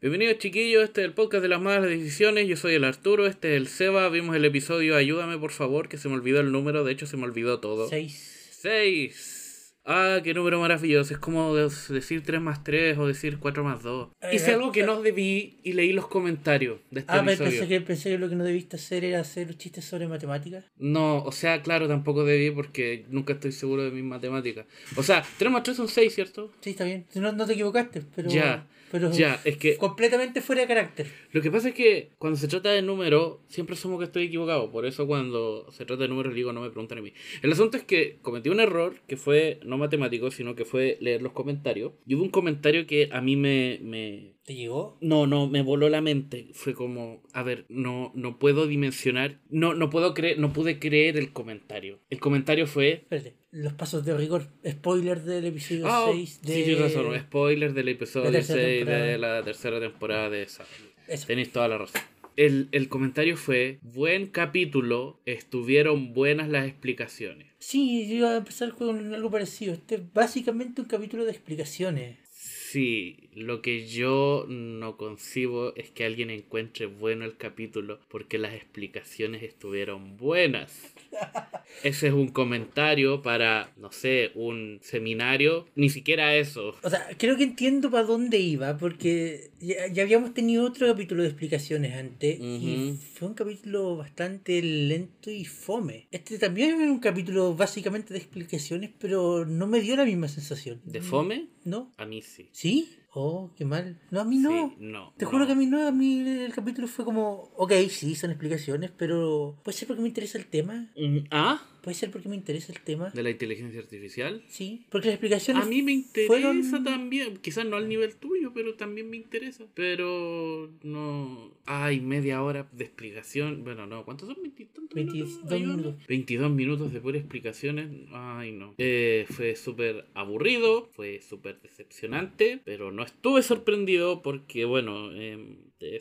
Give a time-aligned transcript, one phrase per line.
[0.00, 3.50] Bienvenidos chiquillos, este es el podcast de las malas decisiones, yo soy el Arturo, este
[3.54, 6.84] es el Seba, vimos el episodio Ayúdame por favor, que se me olvidó el número,
[6.84, 7.86] de hecho se me olvidó todo.
[7.88, 8.48] Seis.
[8.62, 9.74] 6.
[9.84, 13.82] Ah, qué número maravilloso, es como de- decir 3 más 3 o decir 4 más
[13.82, 14.08] 2.
[14.22, 17.50] Eh, Hice algo que no debí y leí los comentarios de este Ah, episodio.
[17.50, 20.64] pensé que, pensé que lo que no debiste hacer era hacer chistes sobre matemáticas.
[20.78, 24.64] No, o sea, claro, tampoco debí porque nunca estoy seguro de mis matemáticas.
[24.96, 26.52] O sea, 3 más 3 son 6, ¿cierto?
[26.60, 27.06] Sí, está bien.
[27.16, 28.30] No, no te equivocaste, pero.
[28.30, 31.06] Ya, Pero Ya, es que completamente fuera de carácter.
[31.32, 34.70] Lo que pasa es que cuando se trata de número, siempre asumo que estoy equivocado.
[34.70, 37.12] Por eso cuando se trata de números digo, no me preguntan a mí.
[37.42, 41.22] El asunto es que cometí un error que fue no matemático, sino que fue leer
[41.22, 41.92] los comentarios.
[42.06, 43.78] Y hubo un comentario que a mí me...
[43.82, 44.34] me...
[44.44, 44.96] ¿Te llegó?
[45.00, 46.48] No, no, me voló la mente.
[46.54, 51.16] Fue como, a ver, no, no puedo dimensionar, no, no puedo creer, no pude creer
[51.18, 52.00] el comentario.
[52.10, 53.36] El comentario fue, Espérate.
[53.52, 54.46] Los pasos de rigor.
[54.68, 56.54] Spoiler del episodio Ah, 6 de.
[56.54, 57.18] Sí, tienes razón.
[57.20, 59.18] Spoiler del episodio tercera 6 de temporada.
[59.18, 60.64] la tercera temporada de esa.
[61.08, 61.26] Eso.
[61.26, 62.00] Tenéis toda la razón.
[62.36, 67.48] El, el comentario fue: Buen capítulo, estuvieron buenas las explicaciones.
[67.58, 69.74] Sí, yo iba a empezar con algo parecido.
[69.74, 72.18] Este es básicamente un capítulo de explicaciones.
[72.30, 78.54] Sí, lo que yo no concibo es que alguien encuentre bueno el capítulo porque las
[78.54, 80.92] explicaciones estuvieron buenas.
[81.84, 85.66] Ese es un comentario para, no sé, un seminario.
[85.76, 86.74] Ni siquiera eso.
[86.82, 91.22] O sea, creo que entiendo para dónde iba, porque ya, ya habíamos tenido otro capítulo
[91.22, 92.96] de explicaciones antes, y Ujú.
[93.14, 96.08] fue un capítulo bastante lento y fome.
[96.10, 100.80] Este también es un capítulo básicamente de explicaciones, pero no me dio la misma sensación.
[100.84, 101.46] ¿De fome?
[101.64, 101.92] ¿No?
[101.96, 102.48] A mí sí.
[102.52, 102.88] ¿Sí?
[103.12, 103.98] Oh, qué mal.
[104.10, 104.50] No, a mí no.
[104.50, 105.12] Sí, no.
[105.16, 105.30] Te no.
[105.30, 108.92] juro que a mí no, a mí el capítulo fue como, ok, sí, son explicaciones,
[108.96, 111.60] pero puede ser porque me interesa el tema, Mm, ¿Ah?
[111.80, 114.42] Puede ser porque me interesa el tema, ¿De la inteligencia artificial?
[114.48, 118.52] sí, porque las explicaciones A mí me interesa fueron- también, quizás no al nivel tuyo,
[118.54, 119.64] pero también me interesa.
[119.74, 121.52] Pero no.
[121.66, 123.62] Ay, media hora de explicación.
[123.64, 124.36] Bueno, no, ¿cuántos son?
[124.42, 125.66] ¿22 22 Ayúdame.
[125.82, 126.06] minutos.
[126.08, 127.88] 22 minutos de pura explicaciones.
[128.12, 128.74] Ay, no.
[128.78, 136.00] Eh, fue súper aburrido, fue súper decepcionante, pero no estuve sorprendido porque, bueno, eh, de.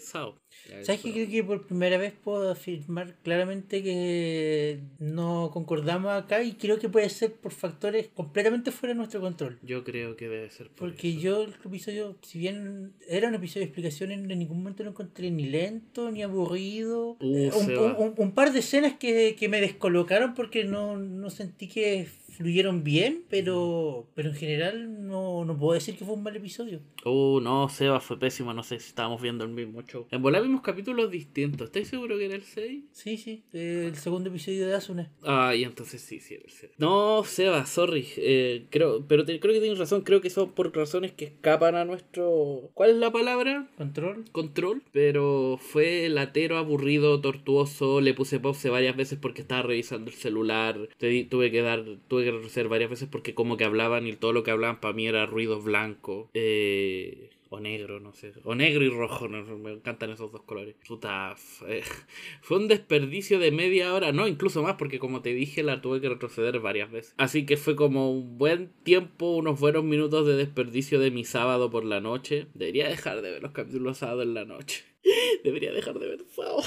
[0.84, 1.12] ¿Sabes qué?
[1.14, 6.90] Creo que por primera vez puedo afirmar claramente que no concordamos acá y creo que
[6.90, 9.58] puede ser por factores completamente fuera de nuestro control.
[9.64, 11.20] Yo creo que debe ser por Porque eso.
[11.20, 15.32] yo el episodio, si bien era un episodio de explicaciones, en ningún momento lo encontré
[15.32, 17.18] ni lento ni aburrido.
[17.22, 20.98] Uh, Eh, un, un- un- un par de escenas que, que me descolocaron porque no,
[20.98, 22.08] no sentí que
[22.40, 26.80] fluyeron bien, pero, pero en general no, no puedo decir que fue un mal episodio.
[27.04, 30.08] Uh, no, Seba fue pésimo, no sé si estábamos viendo el mismo show.
[30.10, 32.86] En volar vimos capítulos distintos, ¿estáis seguro que era el 6?
[32.94, 35.12] Sí, sí, el segundo episodio de Asuna.
[35.24, 36.72] Ah, y entonces sí, sí era el 6.
[36.78, 40.74] No, Seba, sorry, eh, creo, pero te- creo que tienes razón, creo que son por
[40.74, 42.70] razones que escapan a nuestro...
[42.74, 43.70] ¿Cuál es la palabra?
[43.78, 44.24] Control.
[44.32, 50.16] Control, pero fue latero, aburrido, tortuoso, le puse pause varias veces porque estaba revisando el
[50.16, 54.14] celular, te tuve que dar, tuve que retroceder varias veces porque como que hablaban y
[54.14, 58.54] todo lo que hablaban para mí era ruido blanco, eh, o negro, no sé, o
[58.54, 60.76] negro y rojo, me encantan esos dos colores.
[60.88, 61.36] Puta,
[62.42, 66.00] fue, un desperdicio de media hora, no, incluso más porque como te dije la tuve
[66.00, 67.14] que retroceder varias veces.
[67.18, 71.70] Así que fue como un buen tiempo, unos buenos minutos de desperdicio de mi sábado
[71.70, 72.48] por la noche.
[72.54, 74.84] Debería dejar de ver los capítulos sábado en la noche.
[75.44, 76.64] Debería dejar de ver sábado.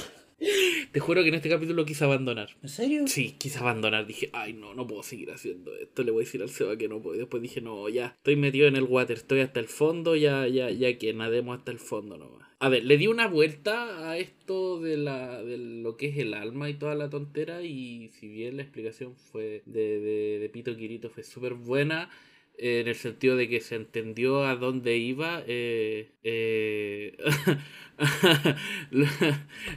[0.93, 2.51] Te juro que en este capítulo quise abandonar.
[2.63, 3.07] ¿En serio?
[3.07, 4.07] Sí, quise abandonar.
[4.07, 6.03] Dije, ay, no, no puedo seguir haciendo esto.
[6.03, 7.17] Le voy a decir al Seba que no puedo.
[7.17, 10.47] Y después dije, no, ya, estoy metido en el water, estoy hasta el fondo, ya,
[10.49, 12.49] ya, ya que nademos hasta el fondo nomás.
[12.59, 16.33] A ver, le di una vuelta a esto de, la, de lo que es el
[16.33, 17.63] alma y toda la tontera.
[17.63, 22.09] Y si bien la explicación fue de, de, de Pito Quirito fue súper buena.
[22.59, 25.43] En el sentido de que se entendió a dónde iba.
[25.47, 27.17] eh, eh,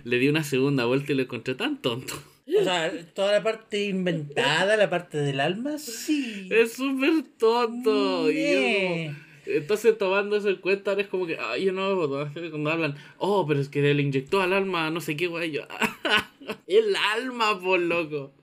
[0.04, 2.14] le, di una segunda vuelta y lo encontré tan tonto.
[2.48, 6.48] O sea, toda la parte inventada, la parte del alma, sí.
[6.52, 8.30] Es súper tonto.
[8.32, 12.72] y yo como- entonces tomando eso en cuenta es como que, ay, yo no, cuando
[12.72, 15.62] hablan, oh, pero es que le inyectó al alma, no sé qué, güey, yo,
[16.68, 18.34] el alma, por loco.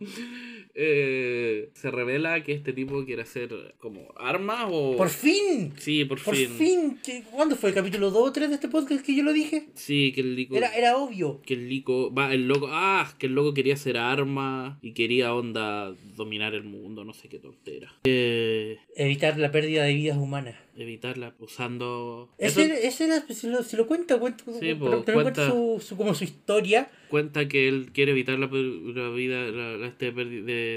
[0.74, 4.96] Eh, se revela que este tipo quiere hacer como armas o...
[4.96, 5.72] ¡Por fin!
[5.78, 6.48] Sí, por, ¡Por fin.
[6.50, 6.98] fin!
[7.04, 9.68] ¿Qué- ¿Cuándo fue el capítulo 2 o 3 de este podcast que yo lo dije?
[9.74, 10.56] Sí, que el lico...
[10.56, 11.40] Era, era obvio.
[11.44, 12.12] Que el lico...
[12.14, 12.68] Va, el loco...
[12.70, 17.28] Ah, que el loco quería hacer armas y quería onda dominar el mundo, no sé
[17.28, 17.92] qué tontera.
[18.04, 18.78] Eh...
[18.96, 20.56] Evitar la pérdida de vidas humanas.
[20.76, 22.30] Evitarla usando...
[22.38, 25.46] Ese, Eso ese era, si lo, si lo cuenta, cuenta, Sí, pero- po, pero cuenta
[25.46, 25.50] cuenta.
[25.50, 26.90] su, su- como su historia.
[27.10, 30.24] cuenta que él quiere evitar la, vida la, la- este de,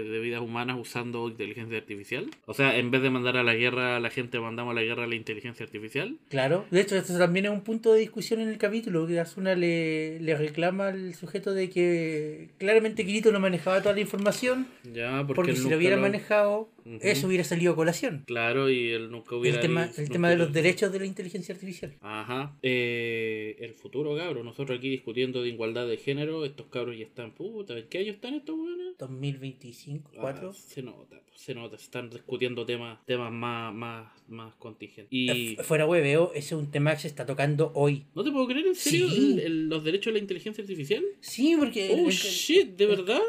[0.03, 2.30] de vidas humanas usando inteligencia artificial.
[2.45, 4.83] O sea, en vez de mandar a la guerra a la gente, mandamos a la
[4.83, 6.18] guerra a la inteligencia artificial.
[6.30, 9.56] Claro, de hecho, esto también es un punto de discusión en el capítulo, que Asuna
[9.56, 15.24] le, le reclama al sujeto de que claramente Kirito no manejaba toda la información, Ya,
[15.25, 16.69] porque, si lo hubiera lo- manejado,
[17.01, 18.24] eso hubiera salido a colación.
[18.27, 19.57] Claro, y él nunca hubiera...
[19.57, 21.94] El tema, el tema de los derechos de la inteligencia artificial.
[22.02, 22.58] Ajá.
[22.62, 24.44] Eh, el futuro, cabros.
[24.46, 26.46] Nosotros aquí discutiendo de igualdad de género.
[26.46, 27.78] Estos cabros ya están, puta.
[27.78, 28.98] ¿En qué año están estos weones?
[28.98, 30.54] 2025, Ah, 4.
[30.54, 31.78] se nota, se nota.
[31.78, 35.08] Se están discutiendo temas, temas más, más, más contingentes.
[35.12, 35.56] Y...
[35.64, 38.06] Fuera hueveo, ese es un tema que se está tocando hoy.
[38.16, 39.34] ¿No te puedo creer en serio Sí.
[39.34, 41.04] el- el- los derechos de la inteligencia artificial?
[41.20, 43.22] Sí, porque Oh el- shit, ¿de verdad?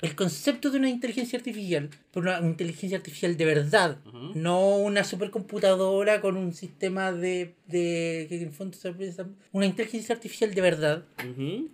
[0.00, 3.98] El concepto de una inteligencia artificial, pero una inteligencia artificial de verdad,
[4.34, 8.94] no una supercomputadora con un sistema de, de que en el fondo se
[9.52, 11.04] una inteligencia artificial de verdad,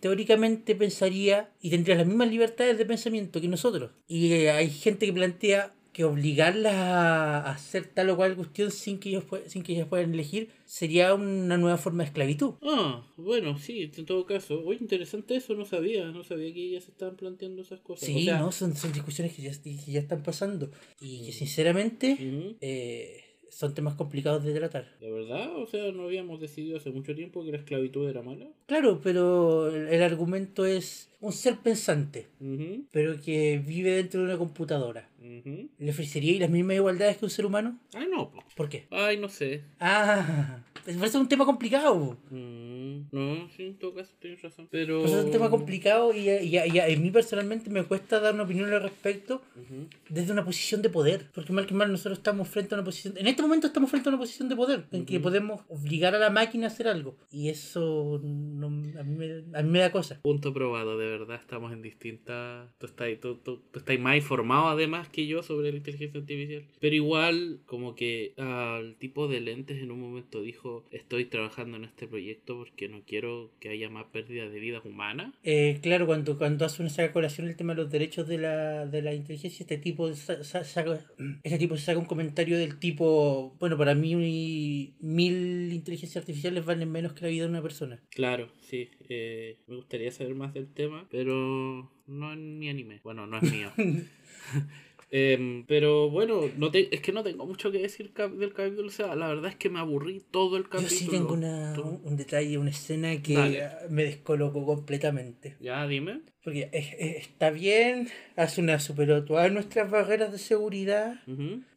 [0.00, 3.91] teóricamente pensaría y tendría las mismas libertades de pensamiento que nosotros.
[4.09, 8.99] Y eh, hay gente que plantea que obligarlas a hacer tal o cual cuestión sin
[8.99, 12.55] que ellos sin que ellas puedan elegir sería una nueva forma de esclavitud.
[12.62, 14.61] Ah, bueno, sí, en todo caso.
[14.64, 16.05] Oye, interesante eso, no sabía.
[16.06, 18.06] No sabía que ya se estaban planteando esas cosas.
[18.06, 20.70] Sí, O sea, no, son, son discusiones que ya, que ya están pasando
[21.00, 22.19] y que sinceramente
[22.61, 24.87] eh, son temas complicados de tratar.
[25.01, 25.56] ¿De verdad?
[25.56, 28.47] O sea, ¿no habíamos decidido hace mucho tiempo que la esclavitud era mala?
[28.67, 34.39] Claro, pero el, argumento es un ser pensante, Ujú, pero que vive dentro de una
[34.39, 35.09] computadora.
[35.21, 35.69] ujú.
[35.79, 37.79] ¿Le ofrecería las mismas igualdades que un ser humano?
[37.95, 38.31] Ay, no.
[38.31, 38.43] po.
[38.56, 38.87] ¿Por qué?
[38.91, 39.62] Ay, no sé.
[39.79, 42.17] Ah, es un tema complicado.
[42.31, 42.63] Mm,
[43.12, 44.69] no, sí, en todo caso tienes razón.
[44.71, 44.99] Pero...
[45.01, 48.35] Por eso es un tema complicado y, y- y- a mí personalmente me cuesta dar
[48.35, 49.89] una opinión al respecto Ujú.
[50.09, 51.27] desde una posición de poder.
[51.35, 53.15] Porque mal que mal nosotros estamos frente a una posición...
[53.19, 55.23] En este momento estamos frente a una posición de poder en que Ujú.
[55.25, 57.17] podemos obligar a la máquina a hacer algo.
[57.31, 58.67] Y eso no-
[58.99, 60.21] a, mí me, a mí me da cosa.
[60.23, 62.69] Punto probado, de verdad, estamos en distintas...
[62.79, 66.65] Tú estás, tú, tú- tú estás más informado además que yo sobre la inteligencia artificial.
[66.81, 71.85] Pero igual, como que al tipo de lentes en un momento dijo, estoy trabajando en
[71.85, 75.35] este proyecto porque no quiero que haya más pérdida de vidas humanas.
[75.43, 78.87] Eh, claro, cuando, cuando hace una saca colación el tema de los derechos de la,
[78.87, 81.00] de la inteligencia, este tipo, sa- sa- saca,
[81.43, 86.64] este tipo se saca un comentario del tipo, bueno, para mí mi- mil inteligencias artificiales
[86.64, 88.00] valen menos que la vida de una persona.
[88.11, 93.00] Claro, sí, eh, me gustaría saber más del tema, pero no en mi anime.
[93.02, 93.73] Bueno, no es mío.
[95.16, 98.88] Em, pero bueno, no te, es que no tengo mucho que decir cap- del capítulo.
[98.88, 100.99] O sea, la verdad es que me aburrí todo el Yo capítulo.
[100.99, 101.72] sí tengo una,
[102.02, 103.62] un detalle, una escena que Dale.
[103.90, 105.56] me descolocó completamente.
[105.61, 106.22] Ya, dime.
[106.44, 111.14] Porque es- es- está bien, hace una superó todas nuestras barreras de seguridad,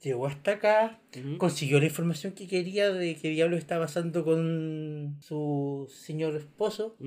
[0.04, 1.00] llegó hasta acá,
[1.38, 6.98] consiguió la información que quería de qué diablo está pasando con su señor esposo.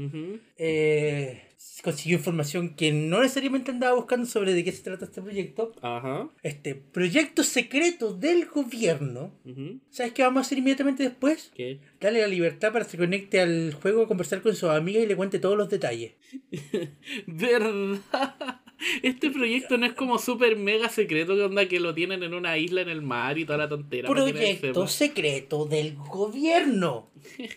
[0.56, 1.42] Eh,
[1.84, 5.72] consiguió información que no necesariamente andaba buscando sobre de qué se trata este proyecto.
[6.42, 9.32] Este proyecto secreto del gobierno.
[9.90, 11.50] ¿Sabes qué vamos a hacer inmediatamente después?
[11.54, 11.80] ¿Qué?
[12.00, 15.06] Dale la libertad para que se conecte al juego a conversar con sus amigas y
[15.06, 16.14] le cuente todos los detalles.
[17.26, 18.60] ¿Verdad?
[19.02, 22.56] Este proyecto no es como super mega secreto que onda que lo tienen en una
[22.56, 24.08] isla en el mar y toda la tontera.
[24.08, 27.10] Proyecto secreto del gobierno.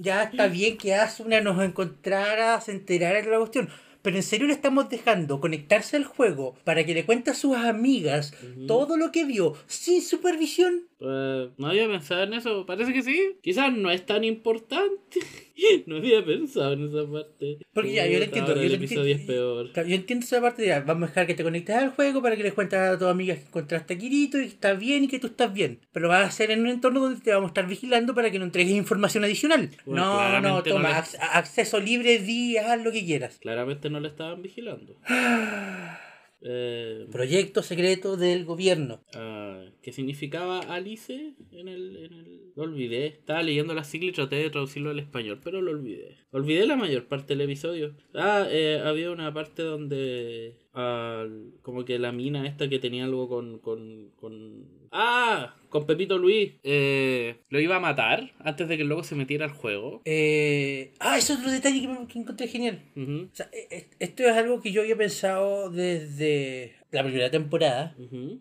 [0.00, 3.68] Ya está bien que Asuna nos encontrara, se enterara de la cuestión.
[4.08, 7.54] Pero en serio le estamos dejando conectarse al juego para que le cuente a sus
[7.54, 8.66] amigas Ujú.
[8.66, 10.88] todo lo que vio sin supervisión.
[10.98, 13.36] Pues, no había pensado en eso, parece que sí.
[13.42, 15.20] Quizás no es tan importante.
[15.86, 17.58] no había pensado en esa parte.
[17.72, 18.52] Porque ya, yo lo entiendo.
[18.52, 19.72] ahora Yo, el lo episodio es peor.
[19.74, 22.36] Yo entiendo esa parte de ya, vamos a dejar que te conectes al juego para
[22.36, 25.08] que les cuentes a tus amigas que encontraste a Kirito y que estás bien y
[25.08, 25.80] que tú estás bien.
[25.92, 28.38] Pero vas a hacer en un entorno donde te vamos a estar vigilando para que
[28.38, 29.70] no entregues información adicional.
[29.84, 33.38] Bueno, no, no, toma, acceso libre, di, haz lo que quieras.
[33.38, 34.96] Claramente no le estaban vigilando.
[36.40, 39.00] Eh, Proyecto secreto del gobierno.
[39.14, 42.52] ah, ¿Qué significaba Alice en el, en el...
[42.54, 43.06] Lo olvidé.
[43.06, 46.16] Estaba leyendo la sigla y traté de traducirlo al español, pero lo olvidé.
[46.30, 47.94] Olvidé la mayor parte del episodio.
[48.14, 50.56] Ah, eh, había una parte donde...
[50.74, 51.26] ah,
[51.62, 53.58] como que la mina esta que tenía algo con...
[53.58, 54.66] con, con...
[54.90, 56.52] Ah, con Pepito Luis.
[56.62, 60.02] eh, lo iba a matar antes de que el loco se metiera al juego.
[60.04, 62.80] Eh, ah, eso es otro detalle que, me, que encontré genial.
[62.96, 67.94] O sea, e- e- esto es algo que yo había pensado desde la primera temporada,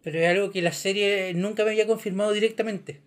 [0.03, 3.01] pero es algo que la serie nunca me había confirmado directamente.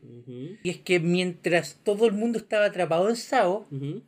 [0.63, 3.67] Y es que mientras todo el mundo estaba atrapado en Sao,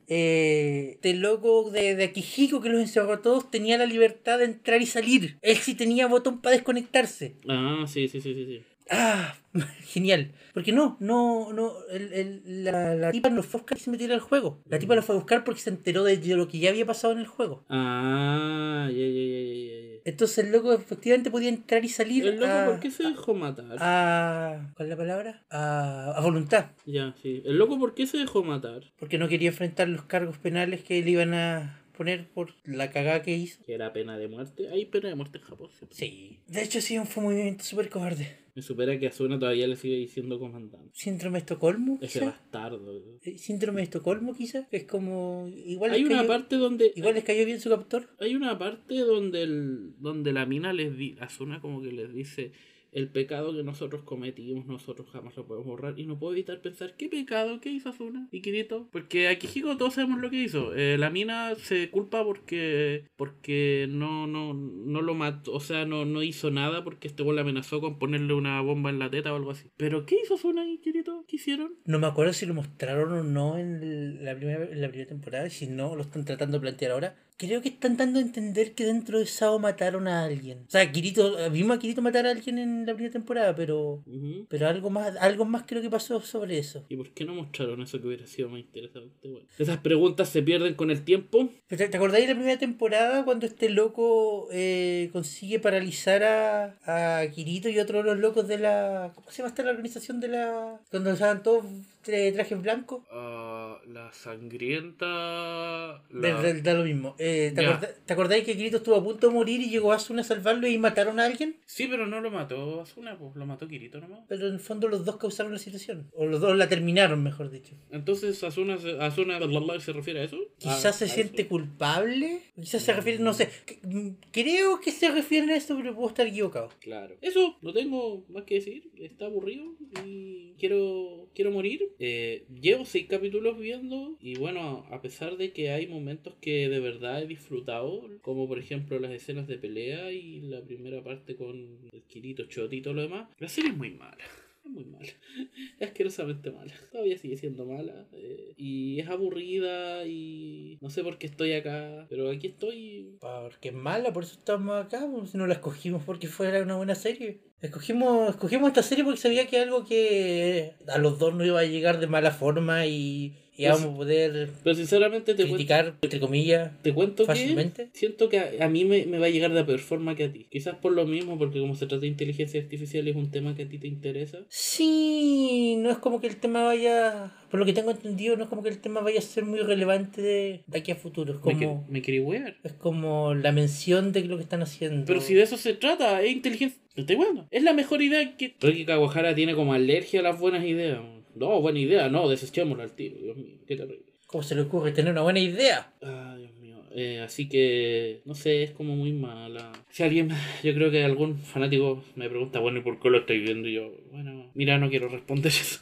[0.09, 4.45] eh, este loco de, de Akihiko que los encerró a todos tenía la libertad de
[4.45, 5.38] entrar y salir.
[5.42, 7.35] Él sí tenía botón para desconectarse.
[7.49, 8.45] Ah, sí, sí, sí, sí.
[8.47, 8.62] sí.
[8.91, 9.35] Ah,
[9.85, 10.33] genial.
[10.55, 13.91] Porque no, no, no, el, el- la, la tipa no fue a buscar y se
[13.91, 14.61] metiera al juego.
[14.69, 17.12] La tipa lo fue a buscar porque se enteró de lo que ya había pasado
[17.15, 17.65] en el juego.
[17.69, 19.93] Ah, ya, ya, ya, ya, ya.
[20.05, 23.35] Entonces el loco efectivamente podía entrar y salir El loco, a, ¿por qué se dejó
[23.35, 23.77] matar?
[23.79, 25.43] a- ¿Cuál es la palabra?
[25.51, 26.67] A, a voluntad.
[26.85, 27.41] Ya, sí.
[27.47, 28.83] El loco, ¿por qué se dejó matar?
[28.99, 33.23] Porque no quería enfrentar los cargos penales que le iban a poner por la cagada
[33.23, 33.63] que hizo.
[33.65, 34.69] Que era pena de muerte.
[34.69, 35.71] Hay pena de muerte en Japón.
[35.79, 35.87] sí.
[35.91, 36.39] Sí.
[36.49, 38.41] De hecho, sí, fue un movimiento súper cobarde.
[38.55, 40.91] Me supera que Asuna todavía le sigue diciendo comandante.
[40.93, 42.31] Síndrome de Estocolmo, Ese quizá.
[42.33, 43.19] bastardo.
[43.23, 44.69] Eh, Síndrome de Estocolmo, quizá.
[44.71, 45.49] Es como.
[45.49, 46.93] Igual Hay una cayó- parte donde.
[46.95, 48.11] Igual les cayó bien su captor.
[48.21, 52.53] Hay una parte donde el, donde la mina les di, Asuna como que les dice
[52.93, 55.99] el pecado que nosotros cometimos, nosotros jamás lo podemos borrar.
[55.99, 57.61] Y no puedo evitar pensar, ¿qué pecado?
[57.61, 58.29] ¿Qué hizo Asuna?
[58.31, 58.89] Y Kirito.
[58.93, 60.75] Porque aquí Hiko todos sabemos lo que hizo.
[60.75, 66.05] Eh, la mina se culpa porque porque no, no, no lo mató, o sea, no,
[66.05, 69.37] no hizo nada porque este la amenazó con ponerle una bomba en la teta o
[69.37, 69.71] algo así.
[69.77, 71.25] Pero ¿qué hizo Asuna y Kirito?
[71.27, 71.75] ¿Qué hicieron?
[71.87, 75.49] No me acuerdo si lo mostraron o no en la primera, en la primera temporada.
[75.49, 77.17] Si no, lo están tratando de plantear ahora.
[77.47, 80.59] Creo que están dando a entender que dentro de Sao mataron a alguien.
[80.69, 84.05] O sea, Kirito, vimos a Kirito matar a alguien en la primera temporada, pero.
[84.49, 86.85] Pero algo más, algo más creo que pasó sobre eso.
[86.89, 89.29] ¿Y por qué no mostraron eso que hubiera sido más interesante?
[89.29, 91.49] Bueno, esas preguntas se pierden con el tiempo.
[91.67, 96.77] ¿Te, te acordáis de la primera temporada cuando este loco eh, consigue paralizar a,
[97.21, 99.13] a Kirito y otros de los locos de la.
[99.17, 100.81] ¿Cómo se llama esta la organización de la.
[100.91, 101.65] cuando usaban todos
[102.07, 103.03] tra- trajes blancos?
[103.11, 103.42] Ah,
[103.87, 105.07] la sangrienta.
[105.07, 106.43] Da, La...
[106.43, 107.14] da- da lo mismo.
[107.19, 107.71] Eh, ¿te, Ya.
[107.71, 110.67] acorda- te acordáis que Kirito estuvo a punto de morir y llegó Asuna a salvarlo
[110.67, 111.57] y mataron a alguien?
[111.67, 114.21] Sí, pero no lo mató Asuna, pues lo mató Kirito nomás.
[114.29, 116.09] Pero en el fondo los dos causaron la situación.
[116.14, 117.75] O los dos la terminaron, mejor dicho.
[117.91, 119.38] Entonces Asuna, Asuna
[119.81, 120.37] se refiere a eso.
[120.59, 121.49] Quizás A- se a siente eso.
[121.50, 122.41] culpable.
[122.57, 123.49] Quizás se refiere, no sé.
[123.83, 126.71] mm, Creo que se refiere a eso, pero puedo estar equivocado.
[126.81, 127.17] Claro.
[127.21, 128.91] Eso, no tengo más que decir.
[128.99, 129.64] Está aburrido
[130.05, 131.90] y quiero, quiero morir.
[131.99, 136.78] Eh, llevo seis capítulos viendo y bueno, a pesar de que hay momentos que de
[136.78, 141.90] verdad he disfrutado, como por ejemplo las escenas de pelea y la primera parte con
[141.90, 144.25] el Kirito, Choti y todo lo demás, la serie es muy mala.
[144.64, 145.07] Es muy mala.
[145.78, 146.73] Es asquerosamente mala.
[146.92, 148.07] Todavía sigue siendo mala.
[148.12, 152.07] eh, y es aburrida y no sé por qué estoy acá.
[152.09, 155.09] Pero aquí estoy Porque es mala, por eso estamos acá.
[155.26, 157.40] Si no la escogimos porque fuera una buena serie.
[157.61, 161.64] Escogimos, escogimos esta serie porque sabía que algo que a los dos no iba a
[161.64, 165.95] llegar de mala forma y y Pues- vamos a poder Pero sinceramente te cuento, criticar,
[166.03, 167.91] entre comillas, te cuento que fácilmente.
[167.93, 170.25] siento que a, a mí me, me va a llegar de la peor forma que
[170.25, 170.47] a ti.
[170.51, 173.63] Quizás por lo mismo, porque como se trata de inteligencia artificial es un tema que
[173.65, 174.39] a ti te interesa.
[174.49, 178.49] Sí, no es como que el tema vaya, por lo que tengo entendido, no es
[178.51, 181.33] como que el tema vaya a ser muy relevante de, de aquí a futuro.
[181.35, 182.57] Es Me, como, que- me querí wear.
[182.65, 185.05] es como la mención de lo que están haciendo.
[185.07, 186.79] Pero si de eso se trata, es inteligencia.
[186.95, 187.47] ¿Me estoy jugando?
[187.51, 188.55] Es la mejor idea que.
[188.55, 191.01] Creo que Kawahara tiene como alergia a las buenas ideas.
[191.35, 193.17] No, buena idea, no, desechémosla al tiro.
[193.17, 194.05] Dios mío, qué terrible.
[194.27, 195.93] ¿Cómo se le ocurre tener una buena idea?
[196.03, 196.79] Ah, Dios mío.
[196.95, 199.73] Eh, así que, no sé, es como muy mala.
[199.91, 200.29] Si alguien,
[200.62, 203.69] yo creo que algún fanático me pregunta, bueno, ¿y por qué lo estoy viendo?
[203.69, 205.81] Y yo, bueno, mira, no quiero responder eso.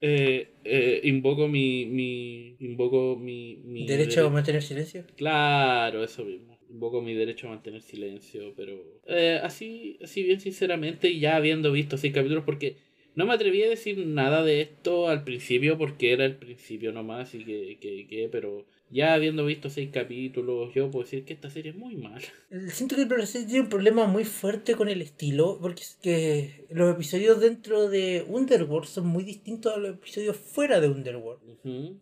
[0.00, 5.04] eh, eh, invoco mi, mi, invoco mi, mi ¿Derecho a mantener silencio?
[5.16, 6.58] Claro, eso mismo.
[6.68, 11.70] Invoco mi derecho a mantener silencio, pero eh, así, así bien sinceramente, y ya habiendo
[11.70, 12.76] visto seis capítulos, porque
[13.14, 17.34] no me atreví a decir nada de esto al principio, porque era el principio nomás,
[17.34, 21.48] y que, que, que pero ya habiendo visto seis capítulos, yo puedo decir que esta
[21.48, 22.20] serie es muy mala.
[22.68, 26.66] Siento que el serie tiene un problema muy fuerte con el estilo, porque es que
[26.70, 31.40] los episodios dentro de Underworld son muy distintos a los episodios fuera de Underworld.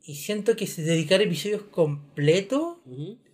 [0.05, 2.79] Y siento que si dedicar episodios completos.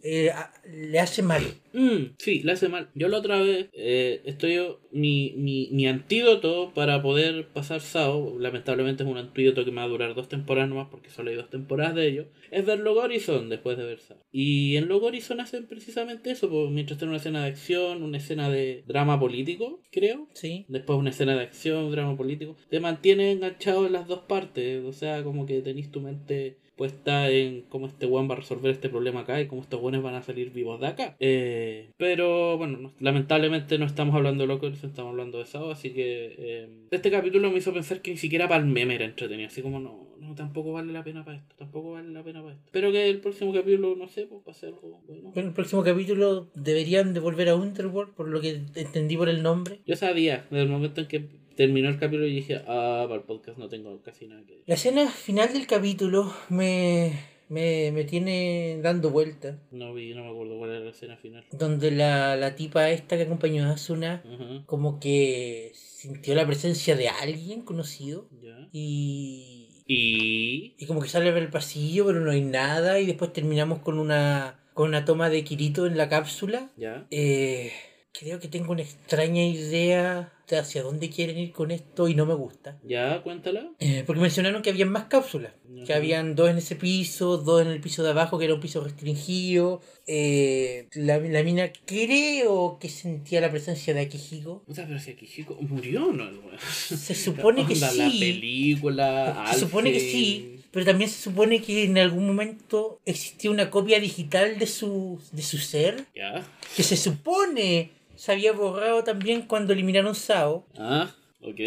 [0.06, 0.32] Eh,
[0.64, 1.42] le hace mal.
[1.72, 2.88] Mm, sí, la hace mal.
[2.94, 4.58] Yo la otra vez eh, estoy
[4.92, 9.84] mi, mi, mi antídoto para poder pasar Sao, lamentablemente es un antídoto que me va
[9.84, 12.98] a durar dos temporadas nomás porque solo hay dos temporadas de ello, es ver Log
[12.98, 14.16] Horizon después de ver Sao.
[14.30, 18.18] Y en Log Horizon hacen precisamente eso, pues, mientras tiene una escena de acción, una
[18.18, 20.28] escena de drama político, creo.
[20.34, 20.64] Sí.
[20.68, 22.56] Después una escena de acción, drama político.
[22.70, 24.84] Te mantiene enganchado en las dos partes.
[24.84, 28.70] O sea, como que tenés tu mente puesta en cómo este weón va a resolver
[28.70, 31.16] este problema acá y cómo estos weones van a salir vivos de acá.
[31.20, 35.90] Eh, pero bueno, no- lamentablemente no estamos hablando de Locos, estamos hablando de Sao, así
[35.90, 39.48] que eh, este capítulo me hizo pensar que ni siquiera para el meme era entretenido.
[39.48, 42.54] Así como no, no, tampoco vale la pena para esto, tampoco vale la pena para
[42.54, 42.68] esto.
[42.72, 45.32] Pero que el próximo capítulo, no sé, pues va a ser algo bueno.
[45.34, 49.42] En el próximo capítulo deberían de volver a Underworld, por lo que entendí por el
[49.42, 49.80] nombre.
[49.86, 53.26] Yo sabía, desde el momento en que terminó el capítulo, y dije, ah, para el
[53.26, 54.64] podcast no tengo casi nada que decir.
[54.66, 57.12] La escena final del capítulo me,
[57.48, 59.56] me, me tiene dando vueltas.
[59.70, 61.44] No vi, no me acuerdo cuál era la escena final.
[61.52, 64.22] Donde la, la tipa esta que acompañó a Asuna
[64.66, 68.68] como que sintió la presencia de alguien conocido Ya.
[68.72, 70.74] y, Y.
[70.78, 73.98] y como que sale por el pasillo pero no hay nada y después terminamos con
[73.98, 76.70] una con una toma de Kirito en la cápsula.
[76.76, 77.06] Ya.
[77.10, 77.72] Eh,
[78.18, 82.24] creo que tengo una extraña idea de hacia dónde quieren ir con esto y no
[82.24, 82.78] me gusta.
[82.84, 83.68] Ya, cuéntala.
[83.80, 85.52] Eh, porque mencionaron que habían más cápsulas.
[85.84, 88.60] Que habían dos en ese piso, dos en el piso de abajo, que era un
[88.60, 89.80] piso restringido.
[90.06, 94.62] Eh, la, la mina creo que sentía la presencia de Akihiko.
[94.68, 96.30] O sea, pero si Akihiko murió, ¿no?
[96.60, 98.20] Se supone que Onda, La sí.
[98.20, 99.46] película.
[99.52, 103.98] Se supone que sí, pero también se supone que en algún momento existía una copia
[103.98, 106.44] digital de su, de su ser, Ya.
[106.76, 110.66] que se supone se había borrado también cuando eliminaron Sao.
[110.78, 111.60] Ah, ok.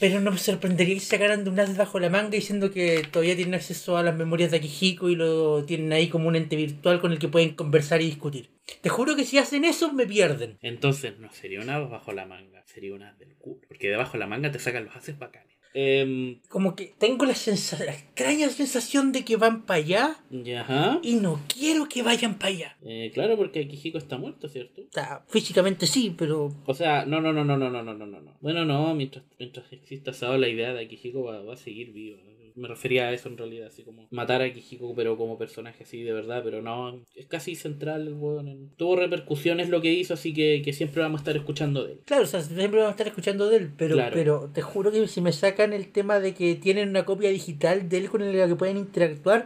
[0.00, 3.36] Pero no me sorprendería que sacaran de un as bajo la manga diciendo que todavía
[3.36, 7.00] tienen acceso a las memorias de Akihiko y lo tienen ahí como un ente virtual
[7.00, 8.50] con el que pueden conversar y discutir.
[8.80, 10.58] Te juro que si hacen eso me pierden.
[10.62, 13.60] Entonces no sería una bajo la manga, sería una del culo.
[13.68, 15.55] Porque debajo de la manga te sacan los haces bacanes.
[15.78, 20.16] Em, Como que tengo la, la extraña sensación de que van para allá
[20.58, 21.00] ajá.
[21.02, 22.76] y no quiero que vayan para allá.
[22.82, 24.80] Eh, claro, porque Akihiko está muerto, ¿cierto?
[24.80, 28.06] O sea, físicamente sí, pero O sea, no, no, no, no, no, no, no, no,
[28.06, 28.32] no.
[28.40, 32.16] Bueno, no, mientras, mientras exista Sao, la idea de Akihiko va, va a seguir viva.
[32.56, 36.02] Me refería a eso en realidad, así como matar a Akihiko, pero como personaje así
[36.02, 38.48] de verdad, pero no, es casi central el weón.
[38.48, 41.92] en- Tuvo repercusiones lo que hizo, así que, que siempre vamos a estar escuchando de
[41.92, 42.00] él.
[42.06, 44.12] Claro, o sea, siempre vamos a estar escuchando de él, pero, Claro.
[44.14, 47.88] pero te juro que si me sacan el tema de que tienen una copia digital
[47.88, 49.44] de él con la que pueden interactuar,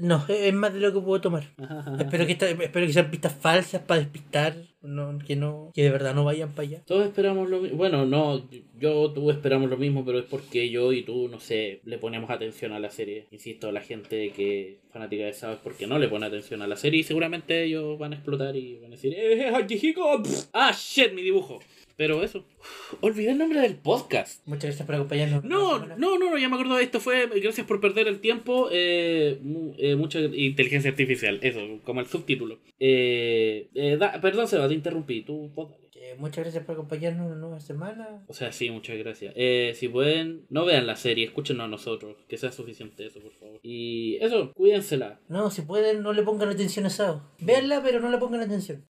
[0.00, 1.50] no, es más de lo que puedo tomar.
[1.98, 5.90] espero, que esta- espero que sean pistas falsas para despistar, no, que no que de
[5.90, 6.82] verdad no vayan para allá.
[6.86, 7.76] Todos esperamos lo mismo.
[7.76, 8.42] Bueno, no,
[8.78, 12.30] yo, tú esperamos lo mismo, pero es porque yo y tú, no sé, le ponemos
[12.30, 13.26] atención a la serie.
[13.30, 16.76] Insisto, la gente que fanática de Sao es porque no le pone atención a la
[16.76, 19.50] serie y seguramente ellos van a explotar y van a decir, ¡eh,
[20.52, 21.60] ¡Ah, shit, mi dibujo!
[21.94, 22.38] Pero eso.
[22.58, 24.44] Uf, olvidé el nombre del podcast.
[24.46, 25.44] Muchas gracias por acompañarnos.
[25.44, 27.00] No, no, no, no, ya me acuerdo de esto.
[27.00, 28.70] Fue gracias por perder el tiempo.
[28.72, 29.38] Eh,
[29.76, 32.58] eh, mucha inteligencia artificial, eso, como el subtítulo.
[32.80, 35.22] Eh, eh, da- perdón, Seba, te interrumpí.
[35.22, 35.50] Tú.
[35.90, 38.24] Que muchas gracias por acompañarnos una nueva semana.
[38.26, 39.34] O sea, sí, muchas gracias.
[39.36, 42.16] Eh, si pueden, no vean la serie, escúchenos a nosotros.
[42.28, 43.60] Que sea suficiente eso, por favor.
[43.62, 45.20] Y eso, cuídensela.
[45.28, 47.22] No, si pueden, no le pongan atención a Sao.
[47.40, 48.80] Véanla, pero no le pongan atención.